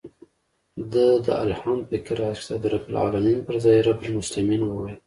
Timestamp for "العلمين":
2.91-3.39